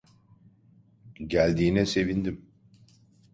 [1.27, 2.45] Geldiğine sevindim.